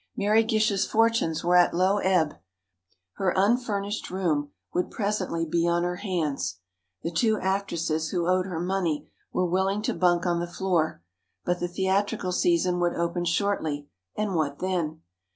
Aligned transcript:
Mary 0.17 0.43
Gish's 0.43 0.87
fortunes 0.87 1.43
were 1.43 1.55
at 1.55 1.75
low 1.75 1.99
ebb. 1.99 2.39
Her 3.17 3.35
unfurnished 3.37 4.09
room 4.09 4.49
would 4.73 4.89
presently 4.89 5.45
be 5.45 5.67
on 5.67 5.83
her 5.83 5.97
hands. 5.97 6.57
The 7.03 7.11
two 7.11 7.37
actresses, 7.39 8.09
who 8.09 8.27
owed 8.27 8.47
her 8.47 8.59
money, 8.59 9.11
were 9.31 9.45
willing 9.45 9.83
to 9.83 9.93
bunk 9.93 10.25
on 10.25 10.39
the 10.39 10.47
floor, 10.47 11.03
but 11.45 11.59
the 11.59 11.67
theatrical 11.67 12.31
season 12.31 12.79
would 12.79 12.95
open 12.95 13.25
shortly, 13.25 13.89
and 14.15 14.33
what 14.33 14.57
then? 14.57 15.01